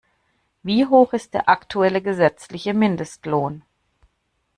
[0.63, 3.61] Wie hoch ist der aktuelle gesetzliche Mindestlohn?